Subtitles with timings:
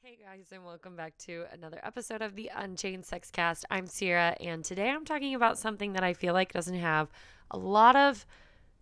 [0.00, 3.64] Hey guys, and welcome back to another episode of the Unchained Sex Cast.
[3.68, 7.08] I'm Sierra, and today I'm talking about something that I feel like doesn't have
[7.50, 8.24] a lot of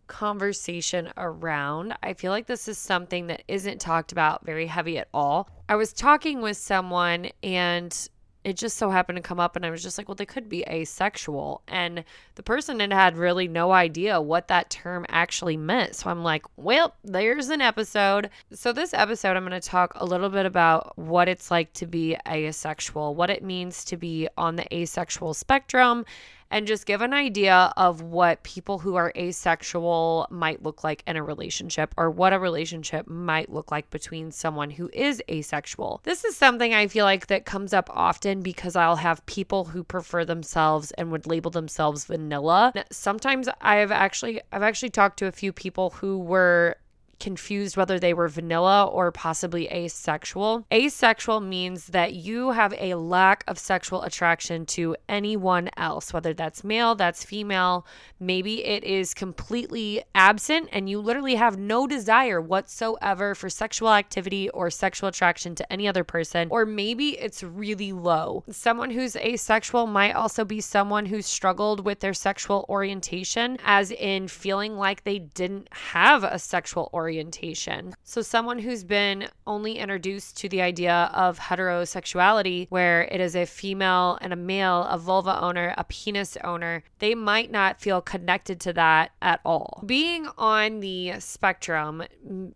[0.08, 1.94] conversation around.
[2.02, 5.48] I feel like this is something that isn't talked about very heavy at all.
[5.70, 8.08] I was talking with someone, and
[8.46, 10.48] it just so happened to come up and I was just like, well, they could
[10.48, 11.62] be asexual.
[11.66, 12.04] And
[12.36, 15.96] the person had had really no idea what that term actually meant.
[15.96, 18.30] So I'm like, well, there's an episode.
[18.52, 21.86] So this episode, I'm going to talk a little bit about what it's like to
[21.86, 26.06] be asexual, what it means to be on the asexual spectrum,
[26.50, 31.16] and just give an idea of what people who are asexual might look like in
[31.16, 36.00] a relationship or what a relationship might look like between someone who is asexual.
[36.04, 39.82] This is something I feel like that comes up often because I'll have people who
[39.82, 42.72] prefer themselves and would label themselves vanilla.
[42.90, 46.76] Sometimes I've actually I've actually talked to a few people who were
[47.18, 50.66] confused whether they were vanilla or possibly asexual.
[50.72, 56.62] Asexual means that you have a lack of sexual attraction to anyone else, whether that's
[56.62, 57.86] male, that's female.
[58.20, 64.48] Maybe it is completely absent and you literally have no desire whatsoever for sexual activity
[64.50, 68.44] or sexual attraction to any other person, or maybe it's really low.
[68.50, 74.28] Someone who's asexual might also be someone who struggled with their sexual orientation, as in
[74.28, 77.94] feeling like they didn't have a sexual orientation orientation.
[78.02, 83.46] So, someone who's been only introduced to the idea of heterosexuality, where it is a
[83.46, 88.58] female and a male, a vulva owner, a penis owner, they might not feel connected
[88.60, 89.84] to that at all.
[89.86, 92.02] Being on the spectrum,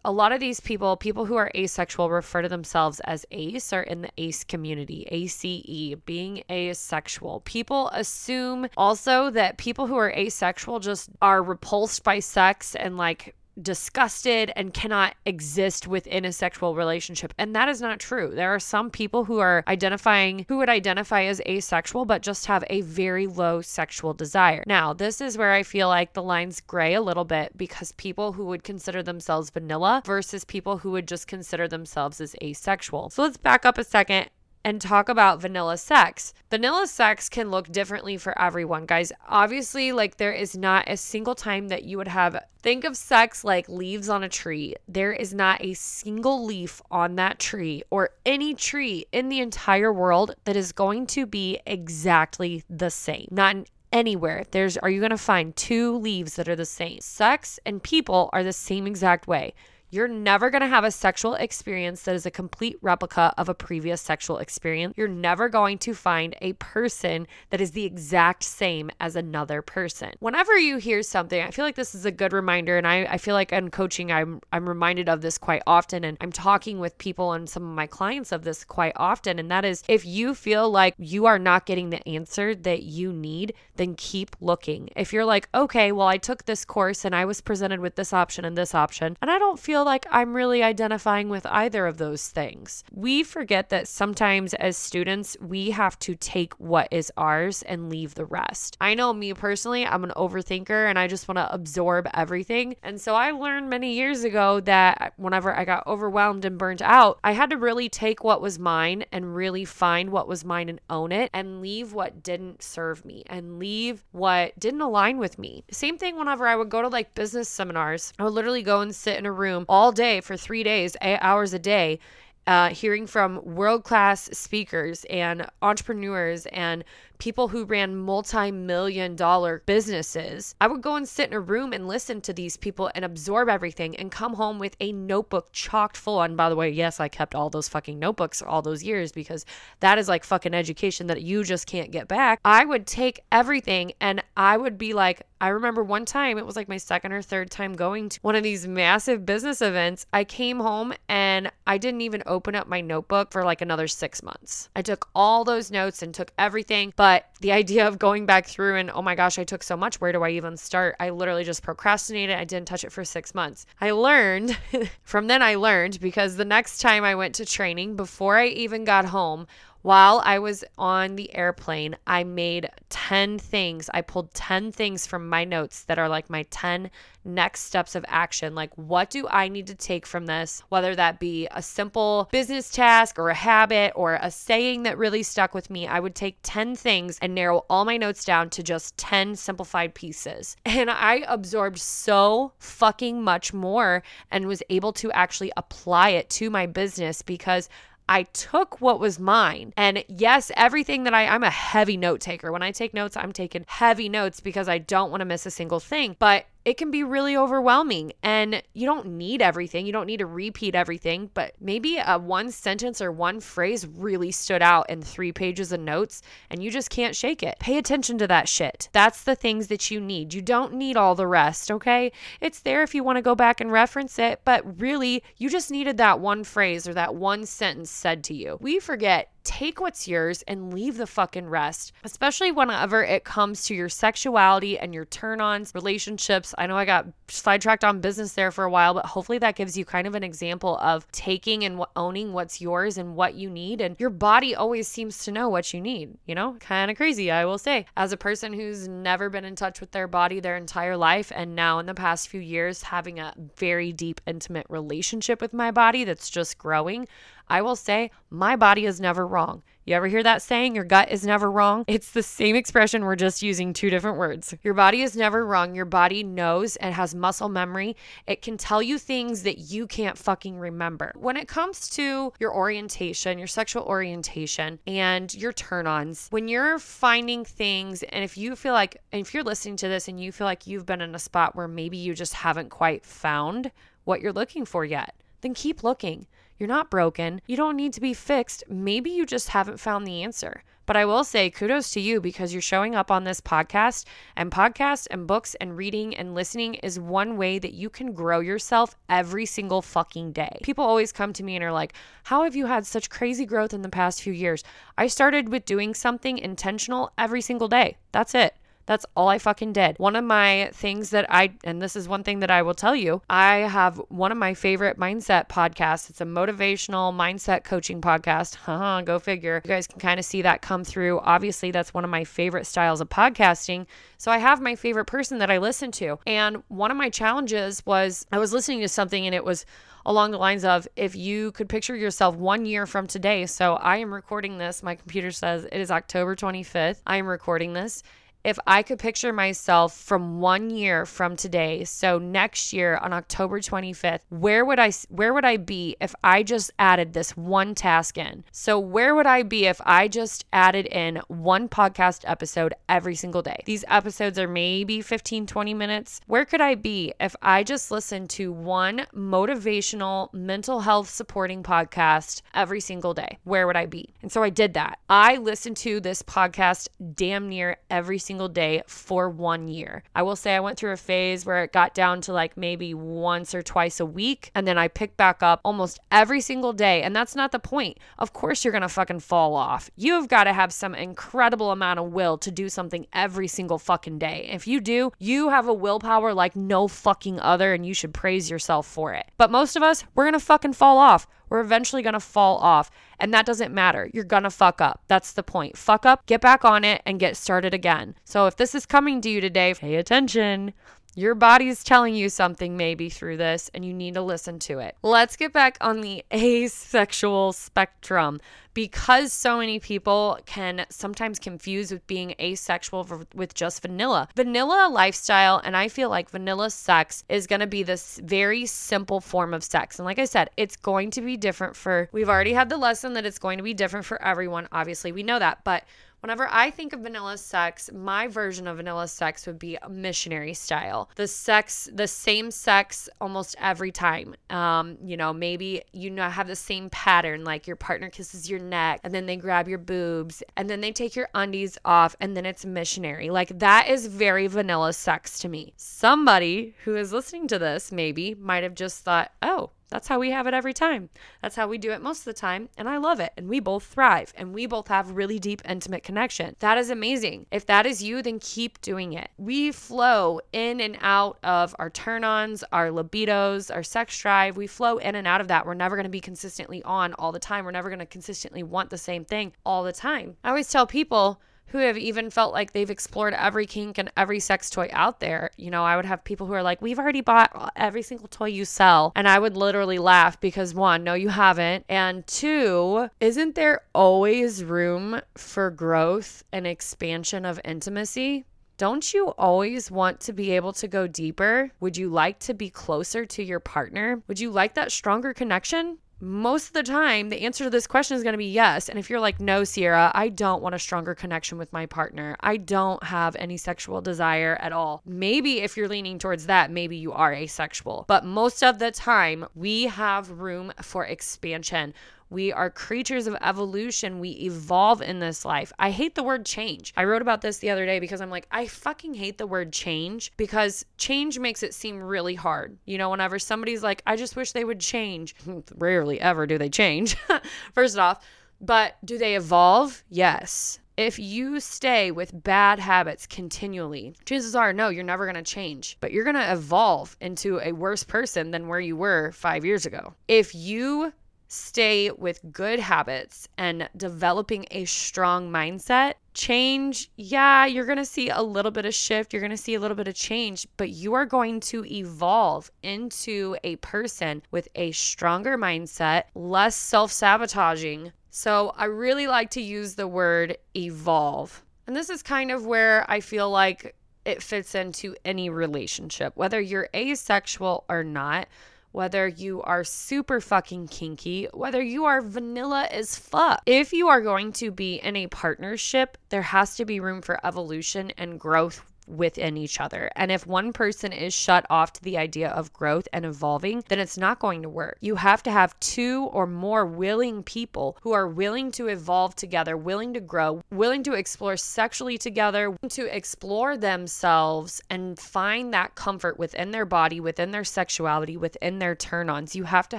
[0.04, 3.82] a lot of these people, people who are asexual, refer to themselves as ace or
[3.82, 7.40] in the ace community, ACE, being asexual.
[7.44, 13.36] People assume also that people who are asexual just are repulsed by sex and like
[13.60, 17.32] disgusted and cannot exist within a sexual relationship.
[17.38, 18.32] And that is not true.
[18.34, 22.64] There are some people who are identifying, who would identify as asexual, but just have
[22.68, 24.64] a very low sexual desire.
[24.66, 28.32] Now, this is where I feel like the lines gray a little bit because people
[28.32, 33.10] who would consider themselves vanilla versus people who would just consider themselves as asexual.
[33.10, 34.30] So let's back up a second
[34.64, 36.34] and talk about vanilla sex.
[36.50, 39.12] Vanilla sex can look differently for everyone, guys.
[39.28, 43.44] Obviously, like there is not a single time that you would have think of sex
[43.44, 44.74] like leaves on a tree.
[44.86, 49.92] There is not a single leaf on that tree or any tree in the entire
[49.92, 53.28] world that is going to be exactly the same.
[53.30, 53.56] Not
[53.92, 57.00] anywhere there's are you going to find two leaves that are the same.
[57.00, 59.54] Sex and people are the same exact way.
[59.92, 63.54] You're never going to have a sexual experience that is a complete replica of a
[63.54, 64.94] previous sexual experience.
[64.96, 70.12] You're never going to find a person that is the exact same as another person.
[70.20, 72.78] Whenever you hear something, I feel like this is a good reminder.
[72.78, 76.04] And I, I feel like in coaching, I'm, I'm reminded of this quite often.
[76.04, 79.40] And I'm talking with people and some of my clients of this quite often.
[79.40, 83.12] And that is if you feel like you are not getting the answer that you
[83.12, 84.88] need, then keep looking.
[84.94, 88.12] If you're like, okay, well, I took this course and I was presented with this
[88.12, 91.86] option and this option, and I don't feel feel like I'm really identifying with either
[91.86, 92.84] of those things.
[92.92, 98.14] We forget that sometimes as students, we have to take what is ours and leave
[98.14, 98.76] the rest.
[98.78, 102.76] I know me personally, I'm an overthinker and I just want to absorb everything.
[102.82, 107.18] And so I learned many years ago that whenever I got overwhelmed and burnt out,
[107.24, 110.82] I had to really take what was mine and really find what was mine and
[110.90, 115.64] own it and leave what didn't serve me and leave what didn't align with me.
[115.70, 118.94] Same thing whenever I would go to like business seminars, I would literally go and
[118.94, 122.00] sit in a room all day for three days, eight hours a day,
[122.48, 126.82] uh, hearing from world class speakers and entrepreneurs and
[127.20, 130.54] people who ran multi million dollar businesses.
[130.60, 133.48] I would go and sit in a room and listen to these people and absorb
[133.48, 136.22] everything and come home with a notebook chocked full.
[136.22, 139.44] And by the way, yes, I kept all those fucking notebooks all those years because
[139.80, 142.40] that is like fucking education that you just can't get back.
[142.44, 146.56] I would take everything and I would be like, I remember one time, it was
[146.56, 150.04] like my second or third time going to one of these massive business events.
[150.12, 154.22] I came home and I didn't even open up my notebook for like another six
[154.22, 154.68] months.
[154.76, 156.92] I took all those notes and took everything.
[156.94, 157.09] But
[157.40, 160.00] the idea of going back through and, oh my gosh, I took so much.
[160.00, 160.96] Where do I even start?
[161.00, 162.36] I literally just procrastinated.
[162.36, 163.66] I didn't touch it for six months.
[163.80, 164.56] I learned
[165.02, 168.84] from then, I learned because the next time I went to training, before I even
[168.84, 169.46] got home,
[169.82, 173.88] while I was on the airplane, I made 10 things.
[173.94, 176.90] I pulled 10 things from my notes that are like my 10
[177.24, 178.54] next steps of action.
[178.54, 180.62] Like, what do I need to take from this?
[180.68, 185.22] Whether that be a simple business task or a habit or a saying that really
[185.22, 188.62] stuck with me, I would take 10 things and narrow all my notes down to
[188.62, 190.56] just 10 simplified pieces.
[190.80, 196.48] And I absorbed so fucking much more and was able to actually apply it to
[196.48, 197.68] my business because
[198.10, 199.72] I took what was mine.
[199.76, 202.50] And yes, everything that I, I'm a heavy note taker.
[202.50, 205.50] When I take notes, I'm taking heavy notes because I don't want to miss a
[205.50, 206.16] single thing.
[206.18, 209.86] But it can be really overwhelming and you don't need everything.
[209.86, 214.30] You don't need to repeat everything, but maybe a one sentence or one phrase really
[214.30, 217.58] stood out in three pages of notes and you just can't shake it.
[217.60, 218.88] Pay attention to that shit.
[218.92, 220.34] That's the things that you need.
[220.34, 222.12] You don't need all the rest, okay?
[222.40, 225.70] It's there if you want to go back and reference it, but really, you just
[225.70, 228.58] needed that one phrase or that one sentence said to you.
[228.60, 233.74] We forget take what's yours and leave the fucking rest, especially whenever it comes to
[233.74, 236.54] your sexuality and your turn ons, relationships.
[236.58, 239.76] I know I got sidetracked on business there for a while, but hopefully that gives
[239.76, 243.80] you kind of an example of taking and owning what's yours and what you need.
[243.80, 246.56] And your body always seems to know what you need, you know?
[246.60, 247.86] Kind of crazy, I will say.
[247.96, 251.54] As a person who's never been in touch with their body their entire life, and
[251.54, 256.04] now in the past few years having a very deep, intimate relationship with my body
[256.04, 257.06] that's just growing,
[257.50, 259.64] I will say my body is never wrong.
[259.84, 261.84] You ever hear that saying, your gut is never wrong?
[261.88, 264.54] It's the same expression, we're just using two different words.
[264.62, 265.74] Your body is never wrong.
[265.74, 267.96] Your body knows and has muscle memory.
[268.28, 271.12] It can tell you things that you can't fucking remember.
[271.16, 276.78] When it comes to your orientation, your sexual orientation, and your turn ons, when you're
[276.78, 280.44] finding things, and if you feel like, if you're listening to this and you feel
[280.44, 283.72] like you've been in a spot where maybe you just haven't quite found
[284.04, 286.28] what you're looking for yet, then keep looking.
[286.60, 287.40] You're not broken.
[287.46, 288.64] You don't need to be fixed.
[288.68, 290.62] Maybe you just haven't found the answer.
[290.84, 294.04] But I will say kudos to you because you're showing up on this podcast,
[294.36, 298.40] and podcasts and books and reading and listening is one way that you can grow
[298.40, 300.58] yourself every single fucking day.
[300.62, 303.72] People always come to me and are like, How have you had such crazy growth
[303.72, 304.62] in the past few years?
[304.98, 307.96] I started with doing something intentional every single day.
[308.12, 308.54] That's it.
[308.90, 310.00] That's all I fucking did.
[310.00, 312.96] One of my things that I, and this is one thing that I will tell
[312.96, 316.10] you, I have one of my favorite mindset podcasts.
[316.10, 318.56] It's a motivational mindset coaching podcast.
[318.66, 319.62] Haha, go figure.
[319.64, 321.20] You guys can kind of see that come through.
[321.20, 323.86] Obviously, that's one of my favorite styles of podcasting.
[324.18, 326.18] So I have my favorite person that I listen to.
[326.26, 329.66] And one of my challenges was I was listening to something and it was,
[330.04, 333.46] along the lines of if you could picture yourself one year from today.
[333.46, 334.82] So I am recording this.
[334.82, 337.02] My computer says it is October 25th.
[337.06, 338.02] I am recording this
[338.42, 343.60] if I could picture myself from one year from today, so next year on October
[343.60, 348.16] 25th, where would I where would I be if I just added this one task
[348.16, 348.44] in?
[348.50, 353.42] So where would I be if I just added in one podcast episode every single
[353.42, 353.62] day?
[353.66, 356.20] These episodes are maybe 15 20 minutes.
[356.26, 362.40] Where could I be if I just listened to one motivational mental health supporting podcast
[362.54, 363.38] every single day?
[363.44, 364.14] Where would I be?
[364.22, 364.98] And so I did that.
[365.08, 370.02] I listened to this podcast damn near every single day for one year.
[370.14, 372.94] I will say I went through a phase where it got down to like maybe
[372.94, 374.50] once or twice a week.
[374.54, 377.02] And then I picked back up almost every single day.
[377.02, 377.98] And that's not the point.
[378.18, 379.90] Of course, you're going to fucking fall off.
[379.96, 384.18] You've got to have some incredible amount of will to do something every single fucking
[384.18, 384.48] day.
[384.50, 388.50] If you do, you have a willpower like no fucking other, and you should praise
[388.50, 389.26] yourself for it.
[389.36, 391.26] But most of us, we're going to fucking fall off.
[391.50, 392.90] We're eventually going to fall off.
[393.18, 394.08] And that doesn't matter.
[394.14, 395.02] You're going to fuck up.
[395.08, 395.76] That's the point.
[395.76, 398.14] Fuck up, get back on it, and get started again.
[398.24, 400.72] So if this is coming to you today, pay attention.
[401.16, 404.96] Your body's telling you something maybe through this, and you need to listen to it.
[405.02, 408.40] Let's get back on the asexual spectrum
[408.74, 414.28] because so many people can sometimes confuse with being asexual with just vanilla.
[414.36, 419.20] Vanilla lifestyle, and I feel like vanilla sex is going to be this very simple
[419.20, 419.98] form of sex.
[419.98, 423.14] And like I said, it's going to be different for, we've already had the lesson
[423.14, 424.68] that it's going to be different for everyone.
[424.72, 425.64] Obviously, we know that.
[425.64, 425.84] But
[426.20, 431.10] Whenever I think of vanilla sex, my version of vanilla sex would be missionary style.
[431.16, 434.34] The sex, the same sex almost every time.
[434.50, 438.60] Um, you know, maybe you know have the same pattern, like your partner kisses your
[438.60, 442.36] neck and then they grab your boobs and then they take your undies off and
[442.36, 443.30] then it's missionary.
[443.30, 445.72] Like that is very vanilla sex to me.
[445.76, 450.30] Somebody who is listening to this maybe might have just thought, oh, that's how we
[450.30, 451.10] have it every time.
[451.42, 452.68] That's how we do it most of the time.
[452.78, 453.32] And I love it.
[453.36, 456.56] And we both thrive and we both have really deep, intimate connection.
[456.60, 457.46] That is amazing.
[457.50, 459.30] If that is you, then keep doing it.
[459.36, 464.56] We flow in and out of our turn ons, our libidos, our sex drive.
[464.56, 465.66] We flow in and out of that.
[465.66, 467.64] We're never going to be consistently on all the time.
[467.64, 470.36] We're never going to consistently want the same thing all the time.
[470.44, 474.40] I always tell people, who have even felt like they've explored every kink and every
[474.40, 475.50] sex toy out there.
[475.56, 478.48] You know, I would have people who are like, We've already bought every single toy
[478.48, 479.12] you sell.
[479.14, 481.84] And I would literally laugh because one, no, you haven't.
[481.88, 488.44] And two, isn't there always room for growth and expansion of intimacy?
[488.80, 491.70] Don't you always want to be able to go deeper?
[491.80, 494.22] Would you like to be closer to your partner?
[494.26, 495.98] Would you like that stronger connection?
[496.20, 498.88] Most of the time, the answer to this question is going to be yes.
[498.88, 502.36] And if you're like, no, Sierra, I don't want a stronger connection with my partner,
[502.40, 505.02] I don't have any sexual desire at all.
[505.04, 508.04] Maybe if you're leaning towards that, maybe you are asexual.
[508.06, 511.94] But most of the time, we have room for expansion.
[512.30, 514.20] We are creatures of evolution.
[514.20, 515.72] We evolve in this life.
[515.78, 516.94] I hate the word change.
[516.96, 519.72] I wrote about this the other day because I'm like, I fucking hate the word
[519.72, 522.78] change because change makes it seem really hard.
[522.86, 525.34] You know, whenever somebody's like, I just wish they would change,
[525.76, 527.16] rarely ever do they change,
[527.74, 528.24] first off.
[528.60, 530.04] But do they evolve?
[530.08, 530.78] Yes.
[530.96, 535.96] If you stay with bad habits continually, chances are, no, you're never going to change,
[536.00, 539.86] but you're going to evolve into a worse person than where you were five years
[539.86, 540.12] ago.
[540.28, 541.14] If you
[541.50, 548.30] stay with good habits and developing a strong mindset, change, yeah, you're going to see
[548.30, 550.90] a little bit of shift, you're going to see a little bit of change, but
[550.90, 558.12] you are going to evolve into a person with a stronger mindset, less self sabotaging.
[558.30, 561.64] So I really like to use the word evolve.
[561.88, 566.60] And this is kind of where I feel like it fits into any relationship, whether
[566.60, 568.46] you're asexual or not
[568.92, 573.62] whether you are super fucking kinky, whether you are vanilla as fuck.
[573.66, 577.44] If you are going to be in a partnership, there has to be room for
[577.46, 580.10] evolution and growth within each other.
[580.16, 583.98] And if one person is shut off to the idea of growth and evolving, then
[583.98, 584.98] it's not going to work.
[585.00, 589.76] You have to have two or more willing people who are willing to evolve together,
[589.76, 596.38] willing to grow, willing to explore sexually together, to explore themselves and find that comfort
[596.38, 599.56] within their body, within their sexuality, within their turn ons.
[599.56, 599.98] You have to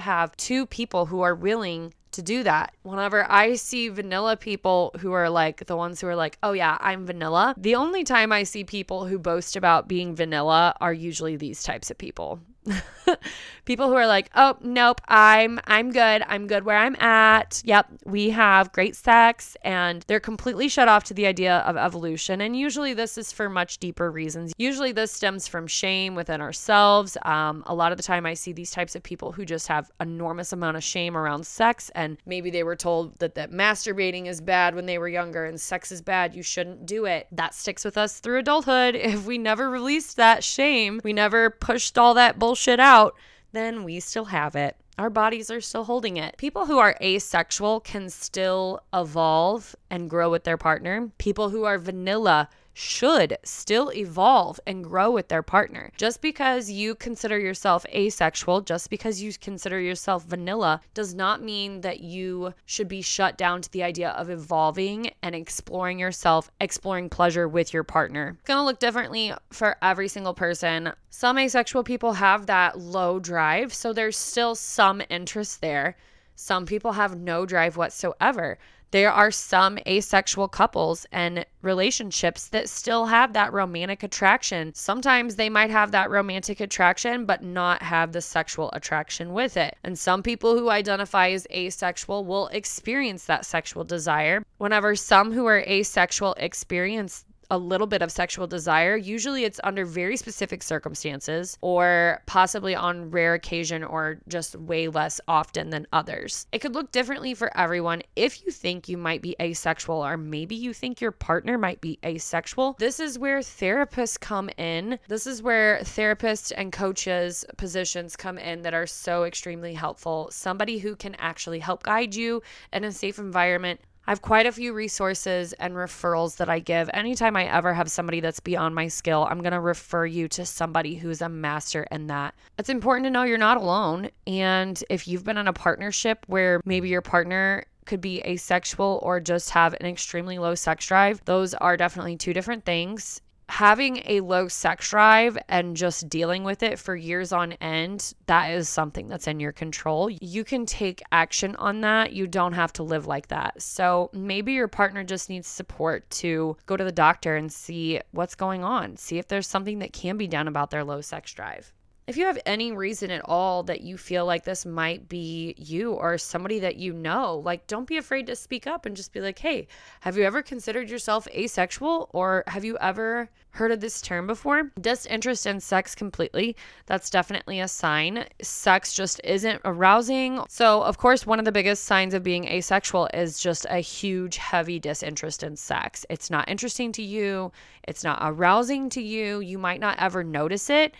[0.00, 2.74] have two people who are willing to do that.
[2.82, 6.78] Whenever I see vanilla people who are like the ones who are like, oh yeah,
[6.80, 11.36] I'm vanilla, the only time I see people who boast about being vanilla are usually
[11.36, 12.40] these types of people.
[13.64, 16.22] people who are like, "Oh, nope, I'm I'm good.
[16.26, 17.62] I'm good where I'm at.
[17.64, 22.40] Yep, we have great sex." And they're completely shut off to the idea of evolution.
[22.40, 24.52] And usually this is for much deeper reasons.
[24.58, 27.16] Usually this stems from shame within ourselves.
[27.22, 29.90] Um, a lot of the time I see these types of people who just have
[30.00, 34.40] enormous amount of shame around sex and maybe they were told that that masturbating is
[34.40, 37.26] bad when they were younger and sex is bad, you shouldn't do it.
[37.32, 38.96] That sticks with us through adulthood.
[39.12, 43.16] If we never released that shame, we never pushed all that bullshit bullshit out,
[43.52, 44.76] then we still have it.
[44.98, 46.36] Our bodies are still holding it.
[46.36, 51.10] People who are asexual can still evolve and grow with their partner.
[51.16, 55.90] People who are vanilla should still evolve and grow with their partner.
[55.96, 61.80] Just because you consider yourself asexual, just because you consider yourself vanilla, does not mean
[61.82, 67.08] that you should be shut down to the idea of evolving and exploring yourself, exploring
[67.08, 68.36] pleasure with your partner.
[68.38, 70.92] It's gonna look differently for every single person.
[71.10, 75.96] Some asexual people have that low drive, so there's still some interest there.
[76.34, 78.58] Some people have no drive whatsoever
[78.92, 84.74] there are some asexual couples and relationships that still have that romantic attraction.
[84.74, 89.76] Sometimes they might have that romantic attraction, but not have the sexual attraction with it.
[89.82, 94.44] And some people who identify as asexual will experience that sexual desire.
[94.58, 99.84] Whenever some who are asexual experience a little bit of sexual desire, usually it's under
[99.84, 106.46] very specific circumstances or possibly on rare occasion or just way less often than others.
[106.52, 108.02] It could look differently for everyone.
[108.16, 111.98] If you think you might be asexual or maybe you think your partner might be
[112.04, 114.98] asexual, this is where therapists come in.
[115.08, 120.28] This is where therapists and coaches positions come in that are so extremely helpful.
[120.30, 124.52] Somebody who can actually help guide you in a safe environment I have quite a
[124.52, 126.90] few resources and referrals that I give.
[126.92, 130.44] Anytime I ever have somebody that's beyond my skill, I'm going to refer you to
[130.44, 132.34] somebody who's a master in that.
[132.58, 134.10] It's important to know you're not alone.
[134.26, 139.20] And if you've been in a partnership where maybe your partner could be asexual or
[139.20, 143.20] just have an extremely low sex drive, those are definitely two different things
[143.52, 148.50] having a low sex drive and just dealing with it for years on end, that
[148.50, 150.08] is something that's in your control.
[150.08, 152.14] You can take action on that.
[152.14, 153.60] You don't have to live like that.
[153.60, 158.34] So maybe your partner just needs support to go to the doctor and see what's
[158.34, 161.74] going on, see if there's something that can be done about their low sex drive
[162.06, 165.92] if you have any reason at all that you feel like this might be you
[165.92, 169.20] or somebody that you know, like don't be afraid to speak up and just be
[169.20, 169.68] like, hey,
[170.00, 174.72] have you ever considered yourself asexual or have you ever heard of this term before?
[174.80, 176.56] Disinterest in sex completely.
[176.86, 178.24] That's definitely a sign.
[178.40, 180.40] Sex just isn't arousing.
[180.48, 184.38] So, of course, one of the biggest signs of being asexual is just a huge,
[184.38, 186.04] heavy disinterest in sex.
[186.10, 187.52] It's not interesting to you,
[187.86, 189.38] it's not arousing to you.
[189.40, 190.94] You might not ever notice it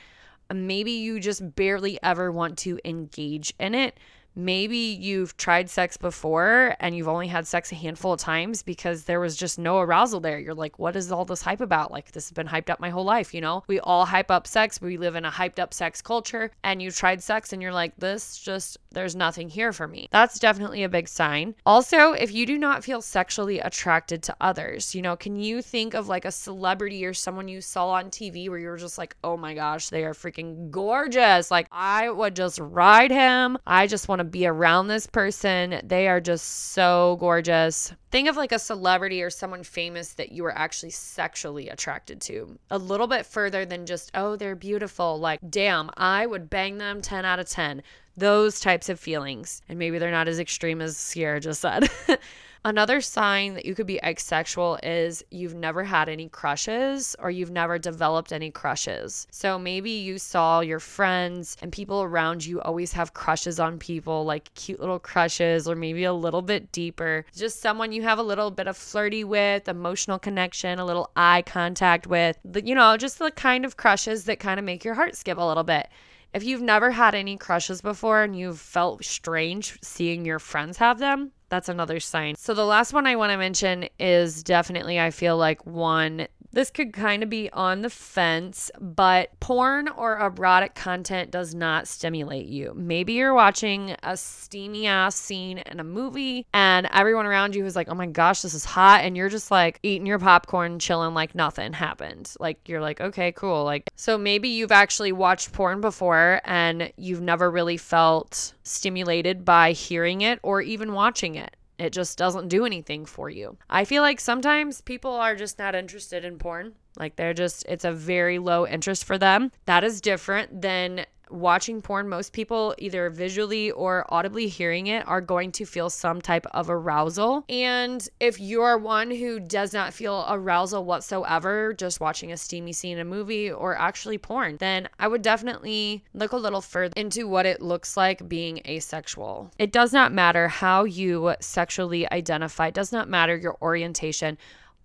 [0.54, 3.98] Maybe you just barely ever want to engage in it
[4.34, 9.04] maybe you've tried sex before and you've only had sex a handful of times because
[9.04, 10.38] there was just no arousal there.
[10.38, 11.90] You're like, what is all this hype about?
[11.90, 13.64] Like, this has been hyped up my whole life, you know?
[13.66, 14.80] We all hype up sex.
[14.80, 16.50] We live in a hyped up sex culture.
[16.62, 20.08] And you tried sex and you're like, this just, there's nothing here for me.
[20.10, 21.54] That's definitely a big sign.
[21.66, 25.94] Also, if you do not feel sexually attracted to others, you know, can you think
[25.94, 29.36] of like a celebrity or someone you saw on TV where you're just like, oh
[29.36, 31.50] my gosh, they are freaking gorgeous?
[31.50, 33.58] Like, I would just ride him.
[33.66, 35.80] I just want to be around this person.
[35.84, 37.92] They are just so gorgeous.
[38.10, 42.58] Think of like a celebrity or someone famous that you were actually sexually attracted to.
[42.70, 45.18] A little bit further than just, oh, they're beautiful.
[45.18, 47.82] Like, damn, I would bang them 10 out of 10.
[48.16, 49.62] Those types of feelings.
[49.68, 51.90] And maybe they're not as extreme as Sierra just said.
[52.64, 57.50] Another sign that you could be asexual is you've never had any crushes or you've
[57.50, 59.26] never developed any crushes.
[59.32, 64.24] So maybe you saw your friends and people around you always have crushes on people,
[64.24, 67.24] like cute little crushes or maybe a little bit deeper.
[67.34, 71.42] Just someone you have a little bit of flirty with, emotional connection, a little eye
[71.42, 75.16] contact with, you know, just the kind of crushes that kind of make your heart
[75.16, 75.88] skip a little bit.
[76.34, 80.98] If you've never had any crushes before and you've felt strange seeing your friends have
[80.98, 82.36] them, that's another sign.
[82.36, 86.70] So the last one I want to mention is definitely I feel like one this
[86.70, 92.46] could kind of be on the fence, but porn or erotic content does not stimulate
[92.46, 92.72] you.
[92.74, 97.74] Maybe you're watching a steamy ass scene in a movie and everyone around you is
[97.74, 99.04] like, oh my gosh, this is hot.
[99.04, 102.34] And you're just like eating your popcorn, chilling like nothing happened.
[102.38, 103.64] Like, you're like, okay, cool.
[103.64, 109.72] Like, so maybe you've actually watched porn before and you've never really felt stimulated by
[109.72, 111.56] hearing it or even watching it.
[111.82, 113.56] It just doesn't do anything for you.
[113.68, 116.74] I feel like sometimes people are just not interested in porn.
[116.96, 119.50] Like they're just, it's a very low interest for them.
[119.64, 125.20] That is different than watching porn, most people, either visually or audibly hearing it, are
[125.20, 127.44] going to feel some type of arousal.
[127.48, 132.98] And if you're one who does not feel arousal whatsoever, just watching a steamy scene
[132.98, 137.26] in a movie or actually porn, then I would definitely look a little further into
[137.26, 139.50] what it looks like being asexual.
[139.58, 144.38] It does not matter how you sexually identify, it does not matter your orientation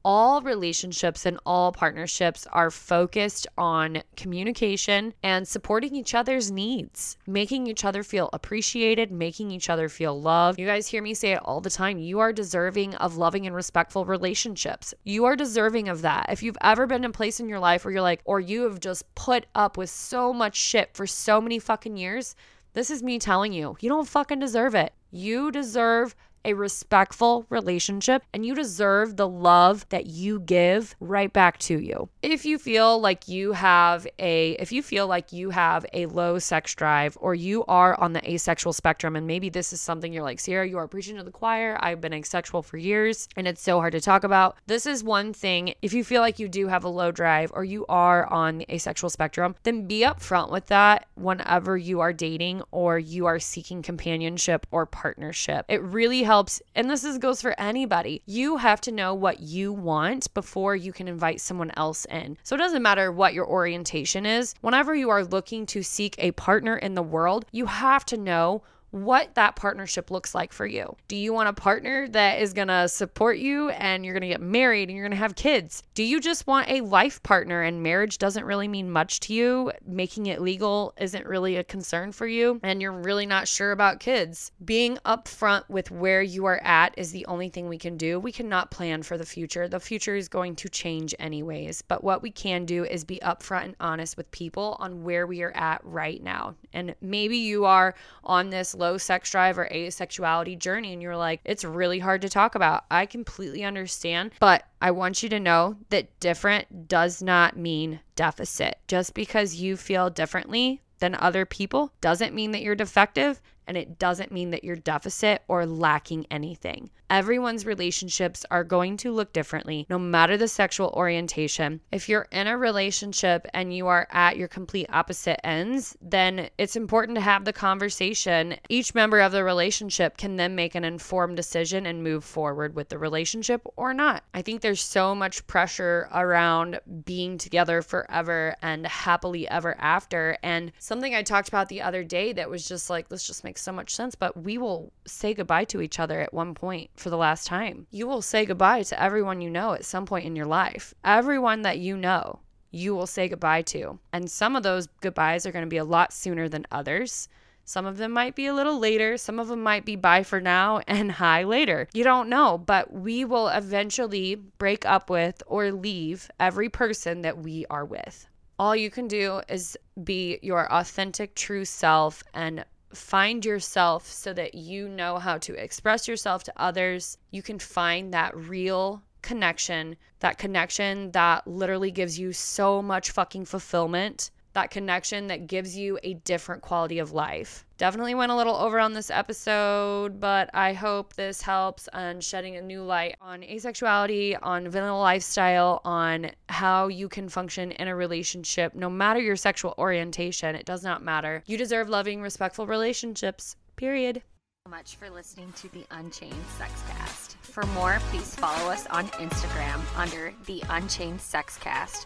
[0.07, 7.67] all relationships and all partnerships are focused on communication and supporting each other's needs, making
[7.67, 10.57] each other feel appreciated, making each other feel loved.
[10.57, 11.97] You guys hear me say it all the time.
[11.97, 14.93] You are deserving of loving and respectful relationships.
[15.03, 16.27] You are deserving of that.
[16.29, 18.61] If you've ever been in a place in your life where you're like, or you
[18.61, 22.33] have just put up with so much shit for so many fucking years,
[22.71, 24.93] this is me telling you, you don't fucking deserve it.
[25.11, 31.57] You deserve a respectful relationship and you deserve the love that you give right back
[31.59, 32.09] to you.
[32.21, 36.39] If you feel like you have a if you feel like you have a low
[36.39, 40.23] sex drive or you are on the asexual spectrum and maybe this is something you're
[40.23, 41.77] like Sierra you are preaching to the choir.
[41.81, 44.57] I've been asexual for years and it's so hard to talk about.
[44.67, 47.63] This is one thing if you feel like you do have a low drive or
[47.63, 52.61] you are on the asexual spectrum, then be upfront with that whenever you are dating
[52.71, 55.65] or you are seeking companionship or partnership.
[55.67, 56.61] It really helps helps.
[56.75, 58.21] And this is, goes for anybody.
[58.27, 62.37] You have to know what you want before you can invite someone else in.
[62.43, 64.53] So it doesn't matter what your orientation is.
[64.61, 68.61] Whenever you are looking to seek a partner in the world, you have to know
[68.91, 70.95] what that partnership looks like for you.
[71.07, 74.27] Do you want a partner that is going to support you and you're going to
[74.27, 75.83] get married and you're going to have kids?
[75.93, 79.71] Do you just want a life partner and marriage doesn't really mean much to you?
[79.85, 83.99] Making it legal isn't really a concern for you and you're really not sure about
[83.99, 84.51] kids?
[84.63, 88.19] Being upfront with where you are at is the only thing we can do.
[88.19, 89.67] We cannot plan for the future.
[89.67, 93.65] The future is going to change anyways, but what we can do is be upfront
[93.65, 96.55] and honest with people on where we are at right now.
[96.73, 101.41] And maybe you are on this low sex drive or asexuality journey and you're like,
[101.43, 102.85] it's really hard to talk about.
[102.91, 108.77] I completely understand, but I want you to know that different does not mean deficit.
[108.87, 113.99] Just because you feel differently than other people doesn't mean that you're defective and it
[113.99, 116.89] doesn't mean that you're deficit or lacking anything.
[117.09, 121.79] Everyone's relationships are going to look differently no matter the sexual orientation.
[121.91, 126.75] If you're in a relationship and you are at your complete opposite ends, then it's
[126.75, 128.57] important to have the conversation.
[128.67, 132.89] Each member of the relationship can then make an informed decision and move forward with
[132.89, 134.23] the relationship or not.
[134.33, 140.37] I think there's so much pressure around being together forever and happily ever after.
[140.43, 143.63] And something I talked about the other day that was just like, this just makes
[143.63, 147.09] so much sense, but we will say goodbye to each other at one point for
[147.09, 147.87] the last time.
[147.89, 150.93] You will say goodbye to everyone you know at some point in your life.
[151.03, 153.97] Everyone that you know, you will say goodbye to.
[154.13, 157.29] And some of those goodbyes are going to be a lot sooner than others.
[157.65, 159.17] Some of them might be a little later.
[159.17, 161.87] Some of them might be bye for now and hi later.
[161.95, 167.39] You don't know, but we will eventually break up with or leave every person that
[167.39, 168.27] we are with.
[168.59, 174.55] All you can do is be your authentic, true self and find yourself so that
[174.55, 177.17] you know how to express yourself to others.
[177.31, 183.45] You can find that real connection, that connection that literally gives you so much fucking
[183.45, 187.63] fulfillment that connection that gives you a different quality of life.
[187.77, 192.55] Definitely went a little over on this episode, but I hope this helps on shedding
[192.55, 197.95] a new light on asexuality, on vanilla lifestyle, on how you can function in a
[197.95, 200.55] relationship, no matter your sexual orientation.
[200.55, 201.43] It does not matter.
[201.45, 204.23] You deserve loving, respectful relationships, period
[204.69, 207.35] much for listening to the Unchained Sexcast.
[207.41, 212.05] For more, please follow us on Instagram under the Unchained Sexcast